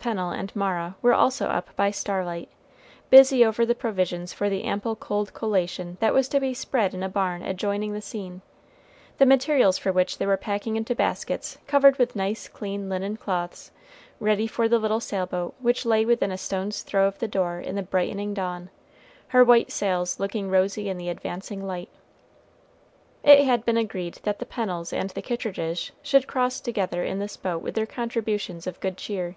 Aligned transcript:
Pennel 0.00 0.28
and 0.32 0.54
Mara 0.54 0.96
were 1.00 1.14
also 1.14 1.46
up 1.46 1.74
by 1.74 1.90
starlight, 1.90 2.50
busy 3.08 3.42
over 3.42 3.64
the 3.64 3.74
provisions 3.74 4.34
for 4.34 4.50
the 4.50 4.64
ample 4.64 4.94
cold 4.94 5.32
collation 5.32 5.96
that 5.98 6.12
was 6.12 6.28
to 6.28 6.38
be 6.38 6.52
spread 6.52 6.92
in 6.92 7.02
a 7.02 7.08
barn 7.08 7.42
adjoining 7.42 7.94
the 7.94 8.02
scene, 8.02 8.42
the 9.16 9.24
materials 9.24 9.78
for 9.78 9.90
which 9.90 10.18
they 10.18 10.26
were 10.26 10.36
packing 10.36 10.76
into 10.76 10.94
baskets 10.94 11.56
covered 11.66 11.96
with 11.98 12.14
nice 12.14 12.48
clean 12.48 12.90
linen 12.90 13.16
cloths, 13.16 13.70
ready 14.20 14.46
for 14.46 14.68
the 14.68 14.78
little 14.78 15.00
sail 15.00 15.24
boat 15.24 15.54
which 15.58 15.86
lay 15.86 16.04
within 16.04 16.30
a 16.30 16.36
stone's 16.36 16.82
throw 16.82 17.06
of 17.06 17.18
the 17.18 17.26
door 17.26 17.58
in 17.58 17.74
the 17.74 17.82
brightening 17.82 18.34
dawn, 18.34 18.68
her 19.28 19.42
white 19.42 19.72
sails 19.72 20.20
looking 20.20 20.50
rosy 20.50 20.90
in 20.90 20.98
the 20.98 21.08
advancing 21.08 21.66
light. 21.66 21.88
It 23.22 23.46
had 23.46 23.64
been 23.64 23.78
agreed 23.78 24.16
that 24.24 24.38
the 24.38 24.44
Pennels 24.44 24.92
and 24.92 25.08
the 25.08 25.22
Kittridges 25.22 25.92
should 26.02 26.26
cross 26.28 26.60
together 26.60 27.02
in 27.04 27.20
this 27.20 27.38
boat 27.38 27.62
with 27.62 27.74
their 27.74 27.86
contributions 27.86 28.66
of 28.66 28.80
good 28.80 28.98
cheer. 28.98 29.36